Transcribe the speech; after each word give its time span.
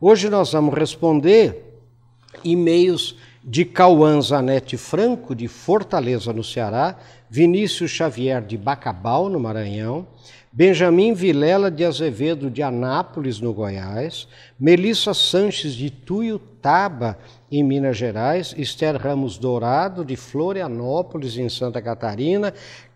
Hoje 0.00 0.30
nós 0.30 0.52
vamos 0.52 0.74
responder 0.74 1.74
e-mails 2.44 3.16
de 3.42 3.64
Cauã 3.64 4.20
Zanetti 4.20 4.76
Franco, 4.76 5.34
de 5.34 5.48
Fortaleza, 5.48 6.32
no 6.32 6.44
Ceará, 6.44 6.96
Vinícius 7.28 7.90
Xavier, 7.90 8.40
de 8.40 8.56
Bacabal, 8.56 9.28
no 9.28 9.40
Maranhão, 9.40 10.06
Benjamin 10.52 11.14
Vilela 11.14 11.68
de 11.68 11.84
Azevedo, 11.84 12.48
de 12.48 12.62
Anápolis, 12.62 13.40
no 13.40 13.52
Goiás, 13.52 14.28
Melissa 14.58 15.12
Sanches, 15.12 15.74
de 15.74 15.90
Tuiutaba, 15.90 17.18
em 17.50 17.64
Minas 17.64 17.96
Gerais, 17.96 18.54
Esther 18.56 18.96
Ramos 18.96 19.36
Dourado, 19.36 20.04
de 20.04 20.14
Florianópolis, 20.14 21.36
em 21.36 21.48
Santa 21.48 21.82
Catarina, 21.82 22.54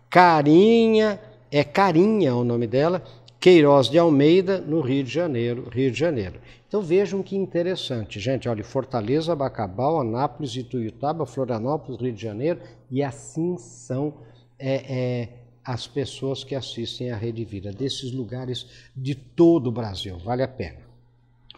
Carinha, 0.09 1.19
é 1.51 1.65
Carinha 1.65 2.33
o 2.33 2.45
nome 2.45 2.65
dela, 2.65 3.03
Queiroz 3.41 3.89
de 3.89 3.99
Almeida, 3.99 4.63
no 4.65 4.79
Rio 4.79 5.03
de 5.03 5.11
Janeiro, 5.11 5.67
Rio 5.69 5.91
de 5.91 5.99
Janeiro. 5.99 6.39
Então 6.73 6.81
vejam 6.81 7.21
que 7.21 7.35
interessante, 7.35 8.19
gente. 8.19 8.49
Olha, 8.49 8.63
Fortaleza, 8.63 9.35
Bacabal, 9.35 10.01
Anápolis, 10.01 10.55
Ituiutaba, 10.55 11.23
Florianópolis, 11.23 12.01
Rio 12.01 12.11
de 12.11 12.19
Janeiro, 12.19 12.61
e 12.89 13.03
assim 13.03 13.55
são 13.59 14.15
é, 14.57 14.73
é, 14.91 15.29
as 15.63 15.85
pessoas 15.85 16.43
que 16.43 16.55
assistem 16.55 17.11
à 17.11 17.15
Rede 17.15 17.45
Vida, 17.45 17.71
desses 17.71 18.11
lugares 18.11 18.65
de 18.95 19.13
todo 19.13 19.67
o 19.67 19.71
Brasil. 19.71 20.17
Vale 20.25 20.41
a 20.41 20.47
pena. 20.47 20.79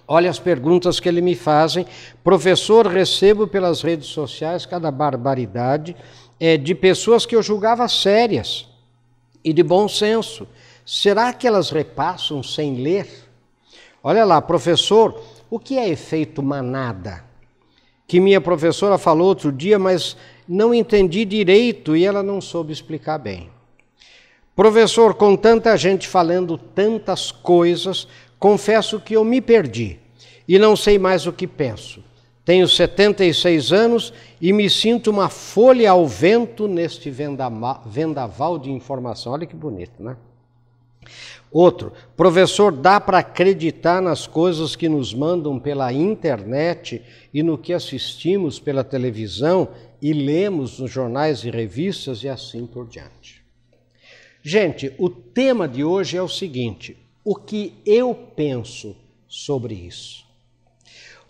Olha 0.05 0.29
as 0.29 0.37
perguntas 0.37 0.99
que 0.99 1.07
ele 1.07 1.21
me 1.21 1.33
fazem. 1.33 1.85
Professor, 2.21 2.85
recebo 2.85 3.47
pelas 3.47 3.81
redes 3.81 4.07
sociais 4.07 4.65
cada 4.65 4.91
barbaridade 4.91 5.95
é, 6.37 6.57
de 6.57 6.75
pessoas 6.75 7.25
que 7.25 7.37
eu 7.37 7.41
julgava 7.41 7.87
sérias 7.87 8.67
e 9.41 9.53
de 9.53 9.63
bom 9.63 9.87
senso. 9.87 10.45
Será 10.85 11.31
que 11.31 11.47
elas 11.47 11.69
repassam 11.69 12.43
sem 12.43 12.75
ler? 12.81 13.24
Olha 14.07 14.23
lá, 14.23 14.39
professor, 14.39 15.19
o 15.49 15.57
que 15.57 15.79
é 15.79 15.89
efeito 15.89 16.43
manada? 16.43 17.23
Que 18.07 18.19
minha 18.19 18.39
professora 18.39 18.99
falou 18.99 19.29
outro 19.29 19.51
dia, 19.51 19.79
mas 19.79 20.15
não 20.47 20.75
entendi 20.75 21.25
direito 21.25 21.95
e 21.95 22.05
ela 22.05 22.21
não 22.21 22.39
soube 22.39 22.71
explicar 22.71 23.17
bem. 23.17 23.49
Professor, 24.55 25.15
com 25.15 25.35
tanta 25.35 25.75
gente 25.75 26.07
falando 26.07 26.55
tantas 26.55 27.31
coisas, 27.31 28.07
confesso 28.37 28.99
que 28.99 29.15
eu 29.15 29.23
me 29.23 29.41
perdi 29.41 29.97
e 30.47 30.59
não 30.59 30.75
sei 30.75 30.99
mais 30.99 31.25
o 31.25 31.33
que 31.33 31.47
penso. 31.47 32.03
Tenho 32.45 32.67
76 32.67 33.73
anos 33.73 34.13
e 34.39 34.53
me 34.53 34.69
sinto 34.69 35.09
uma 35.09 35.29
folha 35.29 35.89
ao 35.89 36.05
vento 36.05 36.67
neste 36.67 37.09
vendaval 37.09 38.59
de 38.59 38.69
informação. 38.69 39.33
Olha 39.33 39.47
que 39.47 39.55
bonito, 39.55 40.03
né? 40.03 40.15
Outro, 41.51 41.93
professor, 42.17 42.71
dá 42.71 42.99
para 42.99 43.19
acreditar 43.19 44.01
nas 44.01 44.27
coisas 44.27 44.75
que 44.75 44.89
nos 44.89 45.13
mandam 45.13 45.57
pela 45.59 45.93
internet 45.93 47.01
e 47.33 47.41
no 47.41 47.57
que 47.57 47.71
assistimos 47.71 48.59
pela 48.59 48.83
televisão 48.83 49.69
e 50.01 50.11
lemos 50.11 50.79
nos 50.79 50.91
jornais 50.91 51.43
e 51.43 51.49
revistas 51.49 52.23
e 52.23 52.29
assim 52.29 52.65
por 52.65 52.87
diante. 52.87 53.43
Gente, 54.43 54.93
o 54.97 55.09
tema 55.09 55.67
de 55.67 55.83
hoje 55.83 56.17
é 56.17 56.21
o 56.21 56.27
seguinte: 56.27 56.97
o 57.23 57.35
que 57.35 57.73
eu 57.85 58.13
penso 58.13 58.95
sobre 59.27 59.73
isso? 59.73 60.25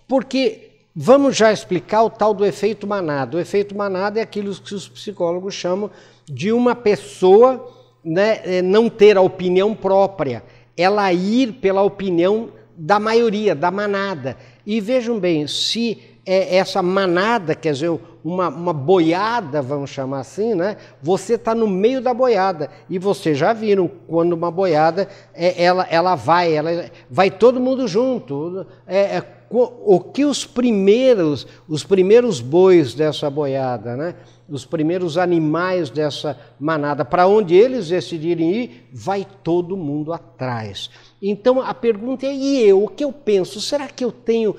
Porque 0.07 0.71
vamos 0.95 1.35
já 1.37 1.51
explicar 1.51 2.03
o 2.03 2.09
tal 2.09 2.33
do 2.33 2.45
efeito 2.45 2.87
manada. 2.87 3.37
O 3.37 3.39
efeito 3.39 3.75
manada 3.75 4.19
é 4.19 4.23
aquilo 4.23 4.53
que 4.55 4.73
os 4.73 4.87
psicólogos 4.87 5.53
chamam 5.53 5.91
de 6.25 6.51
uma 6.51 6.75
pessoa 6.75 7.74
né, 8.05 8.39
é, 8.45 8.61
não 8.61 8.87
ter 8.87 9.17
a 9.17 9.21
opinião 9.21 9.73
própria, 9.73 10.43
ela 10.77 11.11
ir 11.11 11.53
pela 11.53 11.81
opinião 11.81 12.49
da 12.77 12.99
maioria, 12.99 13.55
da 13.55 13.71
manada. 13.71 14.37
E 14.65 14.79
vejam 14.79 15.19
bem, 15.19 15.47
se 15.47 15.99
é 16.25 16.57
essa 16.57 16.81
manada, 16.81 17.55
quer 17.55 17.73
dizer, 17.73 17.99
uma, 18.23 18.49
uma 18.49 18.73
boiada, 18.73 19.61
vamos 19.61 19.91
chamar 19.91 20.21
assim, 20.21 20.55
né? 20.55 20.77
Você 21.01 21.35
está 21.35 21.53
no 21.53 21.67
meio 21.67 22.01
da 22.01 22.13
boiada. 22.13 22.69
E 22.89 22.97
vocês 22.97 23.37
já 23.37 23.53
viram 23.53 23.89
quando 24.07 24.33
uma 24.33 24.49
boiada, 24.49 25.07
é, 25.33 25.63
ela, 25.63 25.85
ela 25.89 26.15
vai, 26.15 26.53
ela 26.53 26.89
vai 27.09 27.29
todo 27.29 27.59
mundo 27.59 27.87
junto. 27.87 28.65
É, 28.87 29.17
é, 29.17 29.23
o 29.51 29.99
que 29.99 30.25
os 30.25 30.43
primeiros, 30.43 31.47
os 31.69 31.83
primeiros 31.83 32.41
bois 32.41 32.95
dessa 32.95 33.29
boiada, 33.29 33.95
né? 33.95 34.15
Os 34.47 34.65
primeiros 34.65 35.17
animais 35.17 35.89
dessa 35.89 36.39
manada, 36.59 37.03
para 37.03 37.27
onde 37.27 37.55
eles 37.55 37.89
decidirem 37.89 38.51
ir, 38.51 38.89
vai 38.93 39.25
todo 39.43 39.75
mundo 39.75 40.13
atrás. 40.13 40.89
Então 41.21 41.61
a 41.61 41.73
pergunta 41.73 42.25
é: 42.25 42.33
e 42.33 42.61
eu? 42.61 42.83
O 42.83 42.87
que 42.87 43.03
eu 43.03 43.11
penso? 43.11 43.59
Será 43.59 43.87
que 43.87 44.03
eu 44.03 44.11
tenho 44.11 44.55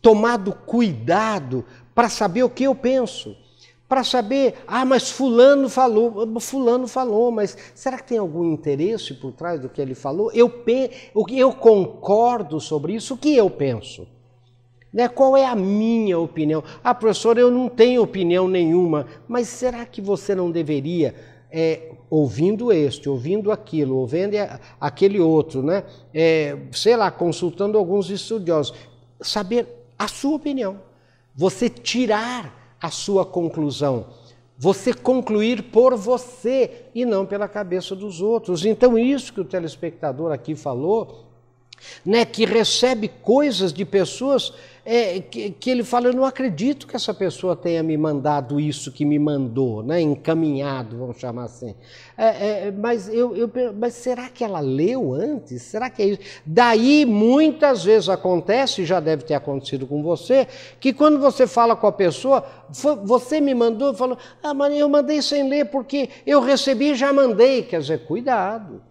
tomado 0.00 0.52
cuidado 0.52 1.64
para 1.94 2.08
saber 2.08 2.42
o 2.42 2.50
que 2.50 2.64
eu 2.64 2.74
penso? 2.74 3.36
Para 3.88 4.02
saber, 4.02 4.54
ah, 4.66 4.84
mas 4.84 5.10
Fulano 5.10 5.68
falou, 5.68 6.40
Fulano 6.40 6.88
falou, 6.88 7.30
mas 7.30 7.56
será 7.74 7.98
que 7.98 8.08
tem 8.08 8.18
algum 8.18 8.52
interesse 8.52 9.14
por 9.14 9.32
trás 9.32 9.60
do 9.60 9.68
que 9.68 9.80
ele 9.80 9.94
falou? 9.94 10.32
Eu, 10.32 10.50
eu 11.30 11.52
concordo 11.52 12.58
sobre 12.60 12.94
isso, 12.94 13.14
o 13.14 13.18
que 13.18 13.36
eu 13.36 13.48
penso? 13.50 14.06
Né? 14.94 15.08
Qual 15.08 15.36
é 15.36 15.44
a 15.44 15.56
minha 15.56 16.16
opinião? 16.20 16.62
Ah, 16.82 16.94
professor, 16.94 17.36
eu 17.36 17.50
não 17.50 17.68
tenho 17.68 18.00
opinião 18.00 18.46
nenhuma, 18.46 19.06
mas 19.26 19.48
será 19.48 19.84
que 19.84 20.00
você 20.00 20.36
não 20.36 20.52
deveria, 20.52 21.16
é, 21.50 21.90
ouvindo 22.08 22.72
este, 22.72 23.08
ouvindo 23.08 23.50
aquilo, 23.50 23.96
ouvindo 23.96 24.36
aquele 24.80 25.18
outro, 25.18 25.64
né? 25.64 25.82
É, 26.14 26.56
sei 26.70 26.96
lá, 26.96 27.10
consultando 27.10 27.76
alguns 27.76 28.08
estudiosos, 28.08 28.72
saber 29.20 29.66
a 29.98 30.06
sua 30.06 30.36
opinião, 30.36 30.80
você 31.34 31.68
tirar 31.68 32.76
a 32.80 32.88
sua 32.88 33.26
conclusão, 33.26 34.06
você 34.56 34.94
concluir 34.94 35.64
por 35.64 35.96
você 35.96 36.84
e 36.94 37.04
não 37.04 37.26
pela 37.26 37.48
cabeça 37.48 37.96
dos 37.96 38.20
outros. 38.20 38.64
Então, 38.64 38.96
isso 38.96 39.32
que 39.32 39.40
o 39.40 39.44
telespectador 39.44 40.30
aqui 40.30 40.54
falou, 40.54 41.33
né, 42.04 42.24
que 42.24 42.44
recebe 42.44 43.08
coisas 43.08 43.72
de 43.72 43.84
pessoas 43.84 44.52
é, 44.86 45.18
que, 45.20 45.50
que, 45.50 45.70
ele 45.70 45.82
fala, 45.82 46.08
eu 46.08 46.12
não 46.12 46.26
acredito 46.26 46.86
que 46.86 46.94
essa 46.94 47.14
pessoa 47.14 47.56
tenha 47.56 47.82
me 47.82 47.96
mandado 47.96 48.60
isso 48.60 48.92
que 48.92 49.04
me 49.04 49.18
mandou, 49.18 49.82
né, 49.82 49.98
encaminhado, 50.00 50.98
vamos 50.98 51.18
chamar 51.18 51.44
assim. 51.44 51.74
É, 52.18 52.66
é, 52.66 52.70
mas, 52.70 53.08
eu, 53.08 53.34
eu, 53.34 53.50
mas 53.74 53.94
será 53.94 54.28
que 54.28 54.44
ela 54.44 54.60
leu 54.60 55.14
antes? 55.14 55.62
Será 55.62 55.88
que 55.88 56.02
é 56.02 56.06
isso? 56.06 56.20
Daí 56.44 57.06
muitas 57.06 57.82
vezes 57.82 58.10
acontece, 58.10 58.84
já 58.84 59.00
deve 59.00 59.24
ter 59.24 59.34
acontecido 59.34 59.86
com 59.86 60.02
você, 60.02 60.46
que 60.78 60.92
quando 60.92 61.18
você 61.18 61.46
fala 61.46 61.74
com 61.74 61.86
a 61.86 61.92
pessoa, 61.92 62.44
você 63.02 63.40
me 63.40 63.54
mandou, 63.54 63.94
falou, 63.94 64.18
ah, 64.42 64.52
mas 64.52 64.74
eu 64.74 64.88
mandei 64.88 65.22
sem 65.22 65.48
ler 65.48 65.64
porque 65.66 66.10
eu 66.26 66.42
recebi 66.42 66.90
e 66.90 66.94
já 66.94 67.10
mandei. 67.10 67.62
Quer 67.62 67.80
dizer, 67.80 68.04
cuidado, 68.04 68.82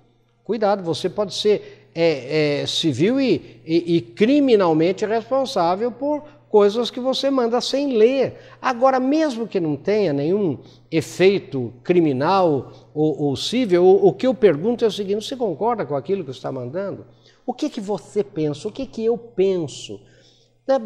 cuidado, 0.44 0.84
você 0.84 1.08
pode 1.08 1.36
ser 1.36 1.83
é, 1.96 2.62
é, 2.62 2.66
civil 2.66 3.20
e, 3.20 3.62
e, 3.66 3.98
e 3.98 4.02
criminalmente 4.02 5.06
responsável 5.06 5.92
por 5.92 6.24
coisas 6.50 6.92
que 6.92 7.00
você 7.00 7.32
manda 7.32 7.60
sem 7.60 7.98
ler. 7.98 8.38
Agora, 8.62 9.00
mesmo 9.00 9.48
que 9.48 9.60
não 9.60 9.76
tenha 9.76 10.14
nenhum 10.14 10.60
efeito 10.92 11.74
criminal 11.84 12.72
ou, 12.94 13.24
ou 13.24 13.36
civil, 13.36 13.84
o, 13.84 14.08
o, 14.08 14.14
que 14.14 14.28
eu 14.28 14.36
pergunto 14.36 14.86
é 14.86 14.88
o 14.88 14.92
seguinte: 14.92 15.26
você 15.26 15.36
concorda 15.36 15.86
com 15.86 15.96
aquilo 15.96 16.24
que 16.24 16.32
está 16.32 16.52
mandando? 16.52 17.06
O 17.46 17.54
que, 17.54 17.70
que 17.70 17.82
você 17.82 18.24
pensa? 18.24 18.68
O 18.68 18.72
que, 18.72 18.86
que 18.86 19.04
eu 19.04 19.18
penso? 19.18 20.00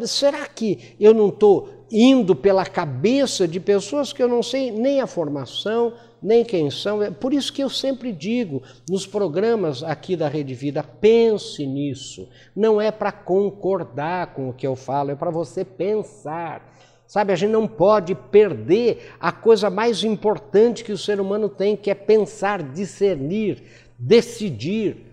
Será 0.06 0.46
que 0.46 0.96
eu 0.98 1.14
não 1.14 1.28
estou 1.28 1.68
indo 1.90 2.34
pela 2.34 2.64
cabeça 2.64 3.46
de 3.46 3.60
pessoas 3.60 4.12
que 4.12 4.22
eu 4.22 4.28
não 4.28 4.42
sei 4.42 4.70
nem 4.70 5.00
a 5.00 5.06
formação, 5.06 5.92
nem 6.22 6.44
quem 6.44 6.70
são. 6.70 7.02
É 7.02 7.10
por 7.10 7.32
isso 7.32 7.52
que 7.52 7.62
eu 7.62 7.70
sempre 7.70 8.12
digo 8.12 8.62
nos 8.88 9.06
programas 9.06 9.82
aqui 9.82 10.16
da 10.16 10.28
Rede 10.28 10.54
Vida, 10.54 10.82
pense 10.82 11.66
nisso. 11.66 12.28
Não 12.54 12.80
é 12.80 12.90
para 12.90 13.12
concordar 13.12 14.34
com 14.34 14.48
o 14.48 14.52
que 14.52 14.66
eu 14.66 14.76
falo, 14.76 15.10
é 15.10 15.14
para 15.14 15.30
você 15.30 15.64
pensar. 15.64 16.74
Sabe, 17.06 17.32
a 17.32 17.36
gente 17.36 17.50
não 17.50 17.66
pode 17.66 18.14
perder 18.14 19.14
a 19.18 19.32
coisa 19.32 19.70
mais 19.70 20.04
importante 20.04 20.84
que 20.84 20.92
o 20.92 20.98
ser 20.98 21.20
humano 21.20 21.48
tem, 21.48 21.74
que 21.74 21.90
é 21.90 21.94
pensar, 21.94 22.62
discernir, 22.62 23.62
decidir. 23.98 25.06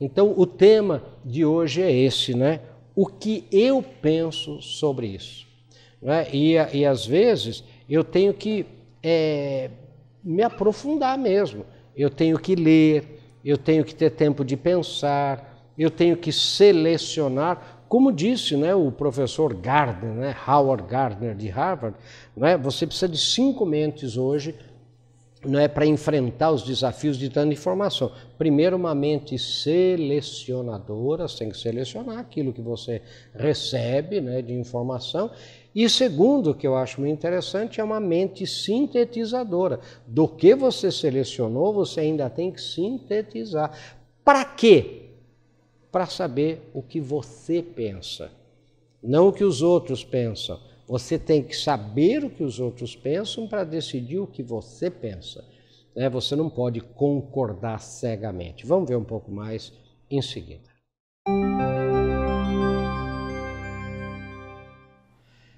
Então, 0.00 0.32
o 0.36 0.46
tema 0.46 1.02
de 1.24 1.44
hoje 1.44 1.82
é 1.82 1.90
esse, 1.90 2.36
né? 2.36 2.60
O 2.94 3.06
que 3.06 3.44
eu 3.50 3.84
penso 4.00 4.62
sobre 4.62 5.08
isso. 5.08 5.44
Né? 6.00 6.28
E, 6.32 6.52
e 6.52 6.86
às 6.86 7.04
vezes 7.04 7.64
eu 7.88 8.04
tenho 8.04 8.32
que 8.32 8.66
é, 9.02 9.70
me 10.24 10.42
aprofundar 10.42 11.18
mesmo. 11.18 11.64
Eu 11.96 12.08
tenho 12.08 12.38
que 12.38 12.54
ler, 12.54 13.20
eu 13.44 13.58
tenho 13.58 13.84
que 13.84 13.94
ter 13.94 14.10
tempo 14.10 14.44
de 14.44 14.56
pensar, 14.56 15.72
eu 15.78 15.90
tenho 15.90 16.16
que 16.16 16.32
selecionar. 16.32 17.84
Como 17.88 18.10
disse 18.10 18.56
né, 18.56 18.74
o 18.74 18.90
professor 18.90 19.54
Gardner, 19.54 20.12
né, 20.12 20.36
Howard 20.48 20.84
Gardner 20.88 21.34
de 21.34 21.48
Harvard, 21.48 21.96
né, 22.36 22.56
você 22.56 22.86
precisa 22.86 23.08
de 23.08 23.18
cinco 23.18 23.66
mentes 23.66 24.16
hoje 24.16 24.54
não 25.46 25.60
é 25.60 25.68
para 25.68 25.86
enfrentar 25.86 26.50
os 26.50 26.62
desafios 26.62 27.18
de 27.18 27.28
tanta 27.28 27.52
informação. 27.52 28.10
Primeiro, 28.38 28.76
uma 28.76 28.94
mente 28.94 29.38
selecionadora, 29.38 31.28
você 31.28 31.38
tem 31.40 31.50
que 31.50 31.58
selecionar 31.58 32.18
aquilo 32.18 32.52
que 32.52 32.62
você 32.62 33.02
recebe 33.34 34.20
né, 34.20 34.40
de 34.42 34.52
informação. 34.54 35.30
E 35.74 35.88
segundo, 35.88 36.54
que 36.54 36.66
eu 36.66 36.76
acho 36.76 37.00
muito 37.00 37.14
interessante, 37.14 37.80
é 37.80 37.84
uma 37.84 37.98
mente 37.98 38.46
sintetizadora. 38.46 39.80
Do 40.06 40.28
que 40.28 40.54
você 40.54 40.92
selecionou, 40.92 41.72
você 41.72 42.00
ainda 42.00 42.30
tem 42.30 42.52
que 42.52 42.60
sintetizar. 42.60 43.76
Para 44.24 44.44
quê? 44.44 45.10
Para 45.90 46.06
saber 46.06 46.70
o 46.72 46.80
que 46.80 47.00
você 47.00 47.60
pensa, 47.60 48.30
não 49.02 49.28
o 49.28 49.32
que 49.32 49.44
os 49.44 49.62
outros 49.62 50.04
pensam. 50.04 50.60
Você 50.86 51.18
tem 51.18 51.42
que 51.42 51.56
saber 51.56 52.24
o 52.24 52.30
que 52.30 52.44
os 52.44 52.60
outros 52.60 52.94
pensam 52.94 53.48
para 53.48 53.64
decidir 53.64 54.18
o 54.18 54.26
que 54.26 54.42
você 54.42 54.90
pensa. 54.90 55.44
Né? 55.94 56.08
Você 56.10 56.36
não 56.36 56.50
pode 56.50 56.80
concordar 56.80 57.80
cegamente. 57.80 58.66
Vamos 58.66 58.88
ver 58.88 58.96
um 58.96 59.04
pouco 59.04 59.30
mais 59.30 59.72
em 60.10 60.20
seguida. 60.20 60.74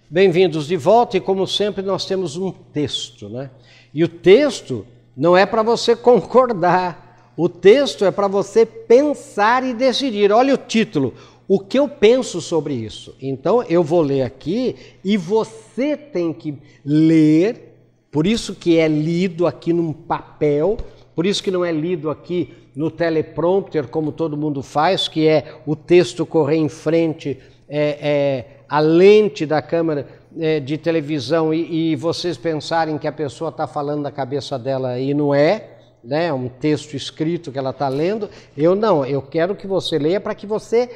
Bem-vindos 0.09 0.69
de 0.69 0.77
volta 0.77 1.17
e, 1.17 1.21
como 1.21 1.49
sempre, 1.49 1.83
nós 1.83 2.07
temos 2.07 2.37
um 2.37 2.53
texto, 2.53 3.29
né? 3.29 3.51
E 3.93 4.05
o 4.05 4.09
texto 4.09 4.87
não 5.17 5.37
é 5.37 5.45
para 5.45 5.65
você 5.65 5.97
concordar, 5.97 7.33
o 7.37 7.49
texto 7.49 8.05
é 8.05 8.13
para 8.13 8.29
você 8.29 8.65
pensar 8.65 9.65
e 9.65 9.75
decidir. 9.75 10.31
Olha 10.31 10.55
o 10.55 10.59
título: 10.59 11.13
o 11.49 11.59
que 11.59 11.77
eu 11.77 11.89
penso 11.89 12.41
sobre 12.41 12.73
isso. 12.73 13.17
Então 13.21 13.65
eu 13.65 13.83
vou 13.83 14.01
ler 14.01 14.23
aqui 14.23 14.77
e 15.05 15.17
você 15.17 15.97
tem 15.97 16.33
que 16.33 16.57
ler, 16.85 17.75
por 18.09 18.29
isso 18.29 18.55
que 18.55 18.79
é 18.79 18.87
lido 18.87 19.45
aqui 19.45 19.73
num 19.73 19.93
papel, 19.93 20.77
por 21.17 21.27
isso 21.27 21.43
que 21.43 21.51
não 21.51 21.65
é 21.65 21.73
lido 21.73 22.11
aqui 22.11 22.55
no 22.77 22.93
teleprompter, 22.93 23.89
como 23.89 24.13
todo 24.13 24.37
mundo 24.37 24.63
faz, 24.63 25.09
que 25.09 25.27
é 25.27 25.57
o 25.67 25.75
texto 25.75 26.25
correr 26.25 26.59
em 26.59 26.69
frente, 26.69 27.39
é, 27.69 27.99
é 28.01 28.56
a 28.69 28.81
lente 28.81 29.47
da 29.47 29.63
câmera 29.63 30.07
é, 30.39 30.61
de 30.61 30.77
televisão 30.77 31.53
e, 31.53 31.93
e, 31.93 31.97
vocês 31.97 32.37
pensarem 32.37 32.99
que 32.99 33.07
a 33.07 33.13
pessoa 33.13 33.51
está 33.51 33.67
falando 33.67 34.03
da 34.03 34.11
cabeça 34.11 34.59
dela 34.59 34.99
e 34.99 35.15
não 35.15 35.35
é, 35.35 35.71
né? 36.03 36.27
É 36.27 36.33
um 36.33 36.49
texto 36.49 36.95
escrito 36.95 37.51
que 37.51 37.59
ela 37.59 37.71
está 37.71 37.89
lendo. 37.89 38.29
Eu 38.57 38.75
não, 38.75 39.05
eu 39.05 39.23
quero 39.23 39.55
que 39.55 39.67
você 39.67 39.99
leia 39.99 40.21
para 40.21 40.35
que 40.35 40.47
você 40.47 40.91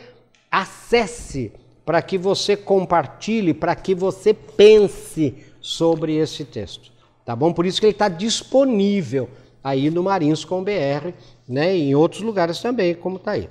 acesse, 0.50 1.52
para 1.84 2.02
que 2.02 2.19
você 2.19 2.56
compartilhe, 2.56 3.55
para 3.55 3.75
que 3.75 3.94
você 3.94 4.34
pense 4.34 5.34
sobre 5.61 6.16
esse 6.16 6.44
texto. 6.44 6.93
Tá 7.25 7.34
bom? 7.34 7.52
Por 7.52 7.66
isso 7.66 7.81
que 7.81 7.87
ele 7.87 7.93
está 7.93 8.08
disponível 8.08 9.28
aí 9.62 9.90
no 9.90 10.02
Marins 10.02 10.44
com 10.44 10.62
BR, 10.62 11.12
né? 11.49 11.76
E 11.76 11.90
em 11.90 11.94
outros 11.94 12.23
lugares 12.23 12.61
também, 12.61 12.94
como 12.94 13.16
está 13.16 13.32
aí. 13.32 13.49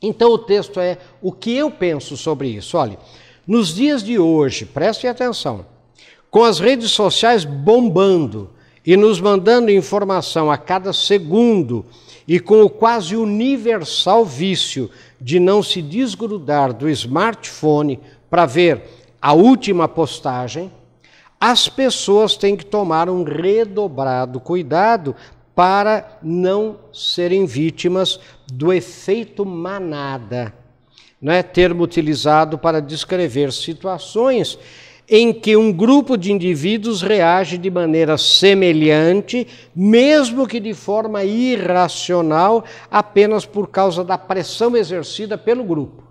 Então 0.00 0.30
o 0.32 0.38
texto 0.38 0.80
é 0.80 0.98
o 1.20 1.30
que 1.30 1.56
eu 1.56 1.70
penso 1.70 2.16
sobre 2.16 2.48
isso. 2.48 2.76
Olha, 2.76 2.98
nos 3.46 3.74
dias 3.74 4.02
de 4.02 4.18
hoje, 4.18 4.64
preste 4.64 5.06
atenção, 5.06 5.66
com 6.30 6.44
as 6.44 6.60
redes 6.60 6.90
sociais 6.90 7.44
bombando 7.44 8.50
e 8.84 8.96
nos 8.96 9.20
mandando 9.20 9.70
informação 9.70 10.50
a 10.50 10.56
cada 10.56 10.92
segundo 10.92 11.84
e 12.26 12.38
com 12.38 12.62
o 12.62 12.70
quase 12.70 13.16
universal 13.16 14.24
vício 14.24 14.90
de 15.20 15.38
não 15.38 15.62
se 15.62 15.82
desgrudar 15.82 16.72
do 16.72 16.88
smartphone 16.88 18.00
para 18.30 18.46
ver 18.46 18.82
a 19.20 19.32
última 19.32 19.86
postagem, 19.86 20.72
as 21.40 21.68
pessoas 21.68 22.36
têm 22.36 22.56
que 22.56 22.64
tomar 22.64 23.08
um 23.08 23.24
redobrado 23.24 24.40
cuidado 24.40 25.14
para 25.54 26.18
não 26.22 26.78
serem 26.92 27.44
vítimas 27.44 28.18
do 28.50 28.72
efeito 28.72 29.44
manada, 29.44 30.54
não 31.22 31.32
é 31.32 31.40
termo 31.40 31.84
utilizado 31.84 32.58
para 32.58 32.82
descrever 32.82 33.52
situações 33.52 34.58
em 35.08 35.32
que 35.32 35.56
um 35.56 35.72
grupo 35.72 36.16
de 36.16 36.32
indivíduos 36.32 37.02
reage 37.02 37.58
de 37.58 37.70
maneira 37.70 38.16
semelhante, 38.18 39.46
mesmo 39.74 40.46
que 40.46 40.58
de 40.58 40.74
forma 40.74 41.22
irracional, 41.22 42.64
apenas 42.90 43.44
por 43.44 43.68
causa 43.68 44.02
da 44.02 44.16
pressão 44.16 44.76
exercida 44.76 45.36
pelo 45.36 45.62
grupo. 45.62 46.02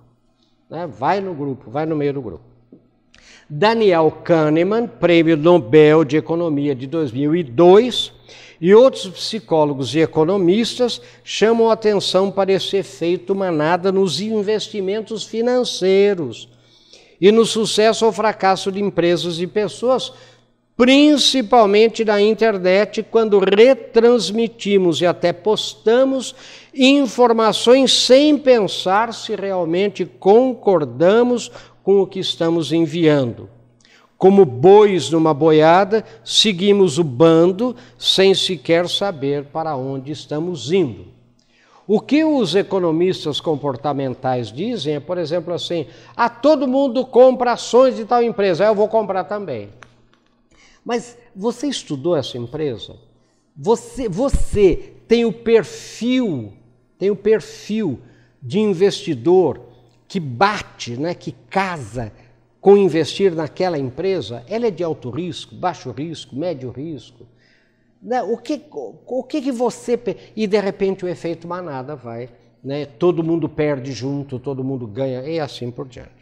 Né? 0.70 0.88
Vai 0.88 1.20
no 1.20 1.34
grupo, 1.34 1.70
vai 1.70 1.86
no 1.86 1.96
meio 1.96 2.14
do 2.14 2.22
grupo. 2.22 2.44
Daniel 3.50 4.12
Kahneman, 4.24 4.88
Prêmio 4.88 5.36
Nobel 5.36 6.06
de 6.06 6.16
Economia 6.16 6.74
de 6.74 6.88
2002, 6.88 8.14
e 8.60 8.74
outros 8.76 9.08
psicólogos 9.08 9.96
e 9.96 10.00
economistas 10.00 11.02
chamam 11.24 11.70
atenção 11.70 12.30
para 12.30 12.52
esse 12.52 12.78
efeito 12.78 13.34
manada 13.34 13.92
nos 13.92 14.22
investimentos 14.22 15.24
financeiros 15.24 16.48
e 17.20 17.32
no 17.32 17.46
sucesso 17.46 18.06
ou 18.06 18.12
fracasso 18.12 18.72
de 18.72 18.82
empresas 18.82 19.40
e 19.40 19.46
pessoas, 19.46 20.12
principalmente 20.76 22.04
na 22.04 22.20
internet, 22.20 23.04
quando 23.04 23.38
retransmitimos 23.38 25.02
e 25.02 25.06
até 25.06 25.32
postamos 25.32 26.34
informações 26.74 27.94
sem 27.94 28.38
pensar 28.38 29.14
se 29.14 29.36
realmente 29.36 30.04
concordamos 30.06 31.52
com 31.84 32.02
o 32.02 32.08
que 32.08 32.20
estamos 32.20 32.72
enviando. 32.72 33.61
Como 34.22 34.46
bois 34.46 35.10
numa 35.10 35.34
boiada, 35.34 36.06
seguimos 36.24 37.00
o 37.00 37.04
bando 37.04 37.76
sem 37.98 38.36
sequer 38.36 38.88
saber 38.88 39.46
para 39.46 39.76
onde 39.76 40.12
estamos 40.12 40.72
indo. 40.72 41.08
O 41.88 42.00
que 42.00 42.24
os 42.24 42.54
economistas 42.54 43.42
comportamentais 43.42 44.52
dizem 44.52 44.94
é, 44.94 45.00
por 45.00 45.18
exemplo, 45.18 45.52
assim: 45.52 45.88
ah, 46.16 46.30
todo 46.30 46.68
mundo 46.68 47.04
compra 47.04 47.54
ações 47.54 47.96
de 47.96 48.06
tal 48.06 48.22
empresa, 48.22 48.64
eu 48.64 48.76
vou 48.76 48.88
comprar 48.88 49.24
também. 49.24 49.70
Mas 50.86 51.18
você 51.36 51.66
estudou 51.66 52.16
essa 52.16 52.38
empresa? 52.38 52.98
Você, 53.58 54.08
você 54.08 54.94
tem 55.08 55.26
o 55.26 55.34
perfil, 55.34 56.54
tem 56.96 57.10
o 57.10 57.16
perfil 57.16 58.00
de 58.40 58.60
investidor 58.60 59.62
que 60.08 60.20
bate, 60.20 60.96
né, 60.96 61.16
que 61.16 61.32
casa 61.50 62.12
com 62.62 62.78
investir 62.78 63.34
naquela 63.34 63.78
empresa? 63.78 64.46
Ela 64.48 64.68
é 64.68 64.72
de 64.72 64.84
alto 64.84 65.10
risco, 65.10 65.56
baixo 65.56 65.90
risco, 65.92 66.36
médio 66.36 66.70
risco? 66.70 67.26
Né? 68.02 68.22
O, 68.22 68.38
que, 68.38 68.62
o 68.72 69.24
que, 69.24 69.42
que 69.42 69.52
você. 69.52 70.00
E 70.36 70.46
de 70.46 70.60
repente 70.62 71.04
o 71.04 71.08
efeito 71.08 71.48
manada 71.48 71.96
vai, 71.96 72.30
né? 72.64 72.86
todo 72.86 73.24
mundo 73.24 73.50
perde 73.50 73.92
junto, 73.92 74.40
todo 74.40 74.64
mundo 74.64 74.86
ganha, 74.86 75.24
e 75.24 75.40
assim 75.40 75.72
por 75.72 75.88
diante. 75.88 76.22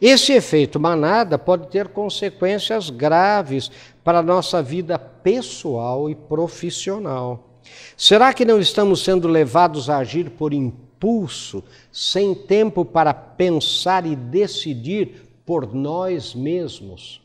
Esse 0.00 0.32
efeito 0.32 0.78
manada 0.78 1.38
pode 1.38 1.68
ter 1.68 1.88
consequências 1.88 2.90
graves 2.90 3.70
para 4.04 4.18
a 4.18 4.22
nossa 4.22 4.62
vida 4.62 4.98
pessoal 4.98 6.08
e 6.08 6.14
profissional. 6.14 7.48
Será 7.96 8.32
que 8.34 8.44
não 8.44 8.58
estamos 8.58 9.02
sendo 9.02 9.28
levados 9.28 9.88
a 9.88 9.98
agir 9.98 10.30
por 10.30 10.52
impulso, 10.52 11.64
sem 11.90 12.34
tempo 12.34 12.84
para 12.84 13.14
pensar 13.14 14.04
e 14.04 14.14
decidir 14.14 15.31
por 15.44 15.74
nós 15.74 16.34
mesmos? 16.34 17.20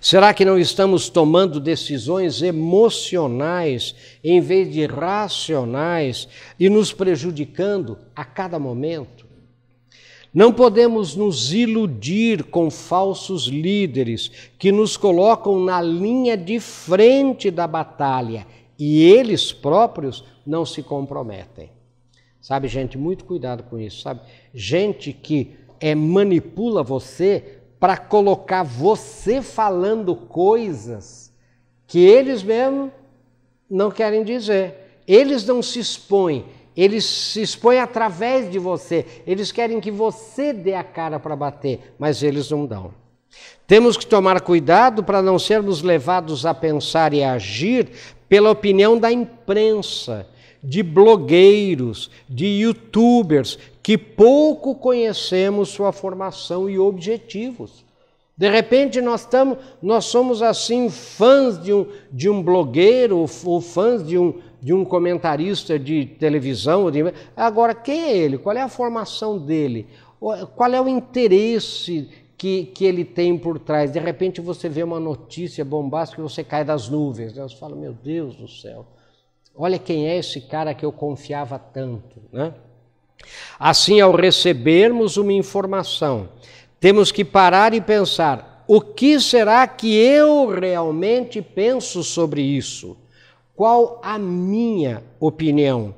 Será 0.00 0.32
que 0.32 0.44
não 0.44 0.58
estamos 0.58 1.08
tomando 1.08 1.60
decisões 1.60 2.40
emocionais 2.40 3.94
em 4.24 4.40
vez 4.40 4.72
de 4.72 4.86
racionais 4.86 6.28
e 6.58 6.70
nos 6.70 6.92
prejudicando 6.92 7.98
a 8.16 8.24
cada 8.24 8.58
momento? 8.58 9.26
Não 10.32 10.52
podemos 10.52 11.16
nos 11.16 11.52
iludir 11.52 12.44
com 12.44 12.70
falsos 12.70 13.46
líderes 13.46 14.30
que 14.58 14.70
nos 14.70 14.96
colocam 14.96 15.58
na 15.58 15.80
linha 15.80 16.36
de 16.36 16.60
frente 16.60 17.50
da 17.50 17.66
batalha 17.66 18.46
e 18.78 19.02
eles 19.04 19.52
próprios 19.52 20.24
não 20.46 20.64
se 20.64 20.82
comprometem. 20.82 21.70
Sabe, 22.40 22.68
gente, 22.68 22.96
muito 22.96 23.24
cuidado 23.24 23.64
com 23.64 23.78
isso, 23.78 24.02
sabe? 24.02 24.20
Gente 24.54 25.12
que 25.12 25.56
é, 25.80 25.94
manipula 25.94 26.82
você 26.82 27.58
para 27.78 27.96
colocar 27.96 28.62
você 28.62 29.40
falando 29.40 30.14
coisas 30.14 31.32
que 31.86 32.00
eles 32.00 32.42
mesmos 32.42 32.90
não 33.70 33.90
querem 33.90 34.24
dizer. 34.24 35.02
Eles 35.06 35.46
não 35.46 35.62
se 35.62 35.78
expõem, 35.78 36.44
eles 36.76 37.04
se 37.04 37.40
expõem 37.40 37.80
através 37.80 38.50
de 38.50 38.58
você. 38.58 39.06
Eles 39.26 39.50
querem 39.50 39.80
que 39.80 39.90
você 39.90 40.52
dê 40.52 40.74
a 40.74 40.84
cara 40.84 41.18
para 41.18 41.34
bater, 41.34 41.94
mas 41.98 42.22
eles 42.22 42.50
não 42.50 42.66
dão. 42.66 42.92
Temos 43.66 43.96
que 43.96 44.06
tomar 44.06 44.40
cuidado 44.40 45.02
para 45.04 45.22
não 45.22 45.38
sermos 45.38 45.82
levados 45.82 46.46
a 46.46 46.54
pensar 46.54 47.12
e 47.12 47.22
agir 47.22 47.88
pela 48.28 48.50
opinião 48.50 48.98
da 48.98 49.10
imprensa, 49.10 50.26
de 50.62 50.82
blogueiros, 50.82 52.10
de 52.28 52.46
youtubers 52.46 53.58
que 53.82 53.96
pouco 53.96 54.74
conhecemos 54.74 55.70
sua 55.70 55.92
formação 55.92 56.68
e 56.68 56.78
objetivos. 56.78 57.84
De 58.36 58.48
repente 58.48 59.00
nós 59.00 59.22
estamos, 59.22 59.58
nós 59.82 60.04
somos 60.04 60.42
assim 60.42 60.88
fãs 60.88 61.60
de 61.60 61.72
um, 61.72 61.86
de 62.12 62.30
um 62.30 62.40
blogueiro 62.40 63.18
ou, 63.18 63.28
ou 63.44 63.60
fãs 63.60 64.06
de 64.06 64.16
um, 64.16 64.34
de 64.60 64.72
um 64.72 64.84
comentarista 64.84 65.78
de 65.78 66.06
televisão. 66.06 66.90
De... 66.90 67.00
Agora, 67.36 67.74
quem 67.74 68.02
é 68.02 68.16
ele? 68.16 68.38
Qual 68.38 68.56
é 68.56 68.60
a 68.60 68.68
formação 68.68 69.38
dele? 69.38 69.86
Qual 70.20 70.72
é 70.72 70.80
o 70.80 70.88
interesse 70.88 72.08
que, 72.36 72.64
que 72.66 72.84
ele 72.84 73.04
tem 73.04 73.36
por 73.36 73.58
trás? 73.58 73.90
De 73.90 73.98
repente 73.98 74.40
você 74.40 74.68
vê 74.68 74.82
uma 74.82 75.00
notícia 75.00 75.64
bombástica 75.64 76.20
e 76.20 76.22
você 76.22 76.44
cai 76.44 76.64
das 76.64 76.88
nuvens. 76.88 77.34
Né? 77.34 77.42
Você 77.42 77.56
fala, 77.56 77.74
meu 77.74 77.92
Deus 77.92 78.36
do 78.36 78.46
céu, 78.46 78.86
olha 79.58 79.78
quem 79.78 80.06
é 80.06 80.16
esse 80.16 80.40
cara 80.40 80.72
que 80.72 80.84
eu 80.84 80.92
confiava 80.92 81.58
tanto. 81.58 82.22
Né? 82.32 82.54
Assim, 83.58 84.00
ao 84.00 84.14
recebermos 84.14 85.16
uma 85.16 85.32
informação, 85.32 86.28
temos 86.78 87.10
que 87.10 87.24
parar 87.24 87.74
e 87.74 87.80
pensar: 87.80 88.64
o 88.66 88.80
que 88.80 89.18
será 89.20 89.66
que 89.66 89.96
eu 89.96 90.48
realmente 90.48 91.42
penso 91.42 92.04
sobre 92.04 92.40
isso? 92.40 92.96
Qual 93.56 94.00
a 94.04 94.18
minha 94.18 95.02
opinião? 95.18 95.94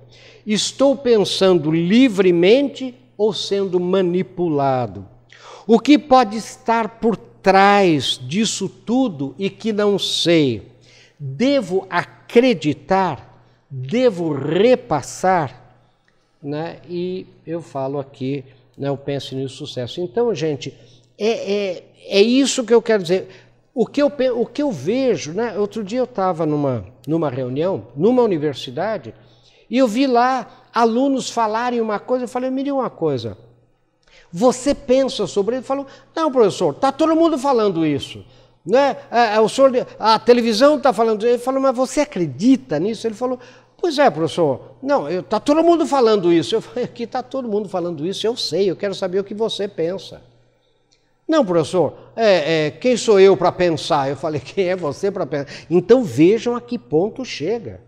Estou 0.47 0.97
pensando 0.97 1.71
livremente 1.71 2.95
ou 3.19 3.35
sendo 3.35 3.79
manipulado? 3.79 5.07
O 5.67 5.79
que 5.79 5.99
pode 5.99 6.39
estar 6.39 7.01
por 7.01 7.17
trás 7.17 8.19
disso 8.23 8.69
tudo 8.69 9.35
e 9.39 9.51
que 9.51 9.73
não 9.73 9.99
sei? 9.99 10.73
Devo 11.19 11.87
acreditar? 11.91 13.30
Devo 13.71 14.33
repassar? 14.33 15.59
Né? 16.43 16.81
E 16.89 17.27
eu 17.47 17.63
falo 17.63 17.99
aqui 17.99 18.45
né, 18.81 18.89
eu 18.89 18.97
penso 18.97 19.37
nisso 19.37 19.57
sucesso. 19.57 20.01
Então, 20.01 20.35
gente, 20.35 20.75
é, 21.19 21.53
é, 21.53 21.85
é 22.07 22.23
isso 22.23 22.65
que 22.65 22.73
eu 22.73 22.81
quero 22.81 23.03
dizer. 23.03 23.29
O 23.75 23.87
que 23.87 24.01
eu, 24.01 24.11
o 24.37 24.47
que 24.47 24.63
eu 24.63 24.73
vejo, 24.73 25.35
né? 25.35 25.57
Outro 25.59 25.85
dia 25.85 25.99
eu 25.99 26.05
estava 26.05 26.47
numa, 26.47 26.87
numa 27.07 27.29
reunião, 27.29 27.89
numa 27.95 28.23
universidade, 28.23 29.15
e 29.69 29.77
eu 29.77 29.87
vi 29.87 30.07
lá 30.07 30.65
alunos 30.73 31.31
falarem 31.31 31.81
uma 31.81 31.99
coisa, 31.99 32.25
eu 32.25 32.29
falei, 32.29 32.49
me 32.49 32.63
diga 32.63 32.75
uma 32.75 32.89
coisa. 32.89 33.37
Você 34.33 34.75
pensa 34.75 35.27
sobre? 35.27 35.57
Ele 35.57 35.63
falou, 35.63 35.87
não, 36.17 36.33
professor, 36.33 36.73
está 36.73 36.91
todo 36.91 37.15
mundo 37.15 37.39
falando 37.39 37.85
isso. 37.85 38.25
Né? 38.65 38.97
É, 39.11 39.35
é, 39.35 39.41
o 39.41 39.49
senhor, 39.49 39.87
a 39.99 40.19
televisão 40.19 40.79
está 40.79 40.93
falando 40.93 41.21
isso. 41.21 41.29
Ele 41.29 41.39
falou, 41.39 41.61
mas 41.61 41.77
você 41.77 42.01
acredita 42.01 42.79
nisso? 42.79 43.07
Ele 43.07 43.15
falou, 43.15 43.39
Pois 43.81 43.99
é, 43.99 44.11
professor. 44.11 44.77
Não, 44.83 45.09
está 45.09 45.41
todo 45.41 45.63
mundo 45.65 45.87
falando 45.87 46.33
isso. 46.33 46.55
Eu 46.55 46.61
falei, 46.61 46.85
aqui 46.85 47.05
está 47.05 47.23
todo 47.23 47.49
mundo 47.49 47.69
falando 47.69 48.07
isso, 48.07 48.27
eu 48.27 48.37
sei, 48.37 48.71
eu 48.71 48.77
quero 48.77 48.95
saber 48.95 49.19
o 49.21 49.25
que 49.25 49.35
você 49.35 49.67
pensa. 49.67 50.21
Não, 51.27 51.45
professor, 51.45 51.95
é, 52.15 52.67
é, 52.67 52.71
quem 52.73 52.97
sou 52.97 53.19
eu 53.19 53.37
para 53.37 53.53
pensar? 53.53 54.11
Eu 54.11 54.17
falei, 54.17 54.41
quem 54.45 54.69
é 54.69 54.77
você 54.77 55.11
para 55.11 55.25
pensar? 55.25 55.47
Então 55.71 56.05
vejam 56.05 56.55
a 56.55 56.61
que 56.61 56.79
ponto 56.79 57.25
chega. 57.25 57.81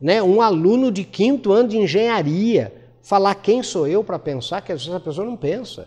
Né? 0.00 0.22
Um 0.22 0.40
aluno 0.40 0.90
de 0.90 1.04
quinto 1.04 1.52
ano 1.52 1.68
de 1.68 1.78
engenharia 1.78 2.72
falar 3.02 3.34
quem 3.36 3.62
sou 3.62 3.86
eu 3.86 4.02
para 4.02 4.18
pensar, 4.18 4.62
que 4.62 4.72
vezes 4.72 4.92
a 4.92 4.98
pessoa 4.98 5.26
não 5.26 5.36
pensa. 5.36 5.86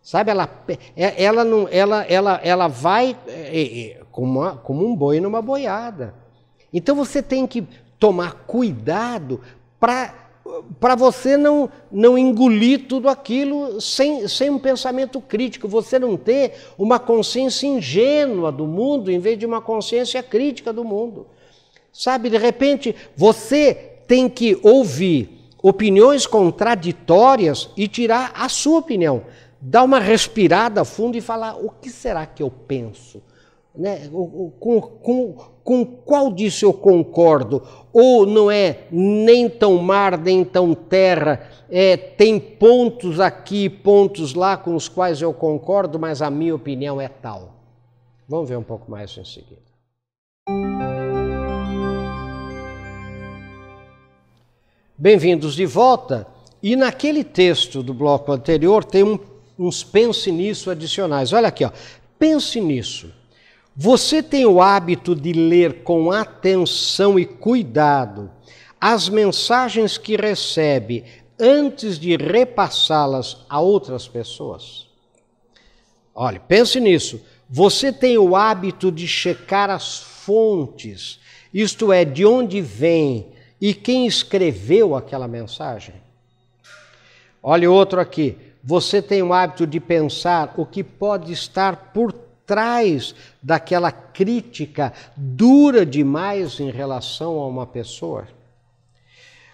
Sabe, 0.00 0.30
ela, 0.30 0.48
é, 0.96 1.22
ela, 1.22 1.44
não, 1.44 1.68
ela, 1.70 2.02
ela, 2.04 2.40
ela 2.42 2.68
vai 2.68 3.16
é, 3.26 3.90
é, 3.90 4.00
como, 4.10 4.40
uma, 4.40 4.56
como 4.56 4.86
um 4.86 4.96
boi 4.96 5.20
numa 5.20 5.42
boiada. 5.42 6.14
Então 6.72 6.96
você 6.96 7.22
tem 7.22 7.46
que 7.46 7.66
tomar 8.02 8.46
cuidado 8.48 9.40
para 9.78 10.96
você 10.96 11.36
não, 11.36 11.70
não 11.88 12.18
engolir 12.18 12.88
tudo 12.88 13.08
aquilo 13.08 13.80
sem, 13.80 14.26
sem 14.26 14.50
um 14.50 14.58
pensamento 14.58 15.20
crítico, 15.20 15.68
você 15.68 16.00
não 16.00 16.16
ter 16.16 16.54
uma 16.76 16.98
consciência 16.98 17.68
ingênua 17.68 18.50
do 18.50 18.66
mundo 18.66 19.08
em 19.08 19.20
vez 19.20 19.38
de 19.38 19.46
uma 19.46 19.60
consciência 19.60 20.20
crítica 20.20 20.72
do 20.72 20.82
mundo. 20.82 21.28
Sabe, 21.92 22.28
de 22.28 22.36
repente 22.38 22.92
você 23.16 23.72
tem 24.08 24.28
que 24.28 24.58
ouvir 24.64 25.38
opiniões 25.62 26.26
contraditórias 26.26 27.70
e 27.76 27.86
tirar 27.86 28.32
a 28.34 28.48
sua 28.48 28.80
opinião. 28.80 29.22
Dar 29.60 29.84
uma 29.84 30.00
respirada 30.00 30.84
fundo 30.84 31.16
e 31.16 31.20
falar: 31.20 31.54
o 31.54 31.70
que 31.70 31.88
será 31.88 32.26
que 32.26 32.42
eu 32.42 32.50
penso? 32.50 33.22
Né? 33.72 34.10
Com, 34.58 34.80
com, 34.80 35.51
com 35.64 35.84
qual 35.84 36.32
disso 36.32 36.64
eu 36.64 36.72
concordo? 36.72 37.62
Ou 37.92 38.26
não 38.26 38.50
é 38.50 38.80
nem 38.90 39.48
tão 39.48 39.78
mar, 39.78 40.18
nem 40.18 40.44
tão 40.44 40.74
terra, 40.74 41.48
é, 41.70 41.96
tem 41.96 42.38
pontos 42.38 43.20
aqui, 43.20 43.68
pontos 43.68 44.34
lá 44.34 44.56
com 44.56 44.74
os 44.74 44.88
quais 44.88 45.20
eu 45.20 45.32
concordo, 45.32 45.98
mas 45.98 46.22
a 46.22 46.30
minha 46.30 46.54
opinião 46.54 47.00
é 47.00 47.08
tal. 47.08 47.54
Vamos 48.28 48.48
ver 48.48 48.56
um 48.56 48.62
pouco 48.62 48.90
mais 48.90 49.16
em 49.16 49.24
seguida. 49.24 49.60
Bem-vindos 54.96 55.54
de 55.54 55.66
volta. 55.66 56.26
E 56.62 56.76
naquele 56.76 57.24
texto 57.24 57.82
do 57.82 57.92
bloco 57.92 58.30
anterior 58.30 58.84
tem 58.84 59.02
um, 59.02 59.18
uns 59.58 59.82
pense 59.82 60.30
nisso 60.30 60.70
adicionais. 60.70 61.32
Olha 61.32 61.48
aqui, 61.48 61.64
ó. 61.64 61.70
pense 62.18 62.60
nisso. 62.60 63.12
Você 63.74 64.22
tem 64.22 64.44
o 64.44 64.60
hábito 64.60 65.14
de 65.14 65.32
ler 65.32 65.82
com 65.82 66.12
atenção 66.12 67.18
e 67.18 67.24
cuidado 67.24 68.30
as 68.78 69.08
mensagens 69.08 69.96
que 69.96 70.16
recebe 70.16 71.04
antes 71.38 71.98
de 71.98 72.16
repassá-las 72.16 73.46
a 73.48 73.60
outras 73.60 74.06
pessoas? 74.06 74.88
Olha, 76.14 76.38
pense 76.38 76.78
nisso. 76.80 77.24
Você 77.48 77.90
tem 77.90 78.18
o 78.18 78.36
hábito 78.36 78.92
de 78.92 79.08
checar 79.08 79.70
as 79.70 79.98
fontes, 79.98 81.18
isto 81.52 81.90
é, 81.92 82.04
de 82.04 82.26
onde 82.26 82.60
vem 82.60 83.28
e 83.60 83.72
quem 83.72 84.06
escreveu 84.06 84.94
aquela 84.94 85.26
mensagem? 85.26 85.94
Olha 87.42 87.70
outro 87.70 88.00
aqui. 88.00 88.36
Você 88.62 89.00
tem 89.00 89.22
o 89.22 89.32
hábito 89.32 89.66
de 89.66 89.80
pensar 89.80 90.54
o 90.56 90.66
que 90.66 90.84
pode 90.84 91.32
estar 91.32 91.92
por 91.92 92.12
trás 92.46 93.14
daquela 93.42 93.90
crítica 93.90 94.92
dura 95.16 95.84
demais 95.86 96.60
em 96.60 96.70
relação 96.70 97.38
a 97.40 97.46
uma 97.46 97.66
pessoa? 97.66 98.26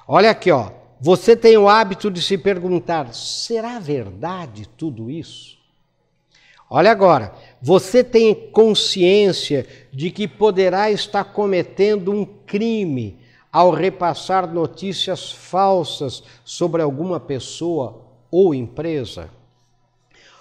Olha 0.06 0.30
aqui, 0.30 0.50
ó. 0.50 0.70
Você 1.00 1.36
tem 1.36 1.56
o 1.56 1.68
hábito 1.68 2.10
de 2.10 2.20
se 2.20 2.36
perguntar: 2.36 3.14
será 3.14 3.78
verdade 3.78 4.68
tudo 4.76 5.10
isso? 5.10 5.56
Olha 6.70 6.90
agora, 6.90 7.32
você 7.62 8.04
tem 8.04 8.34
consciência 8.34 9.66
de 9.92 10.10
que 10.10 10.28
poderá 10.28 10.90
estar 10.90 11.24
cometendo 11.24 12.12
um 12.12 12.26
crime 12.26 13.16
ao 13.50 13.70
repassar 13.70 14.52
notícias 14.52 15.32
falsas 15.32 16.22
sobre 16.44 16.82
alguma 16.82 17.18
pessoa 17.18 18.02
ou 18.30 18.54
empresa? 18.54 19.30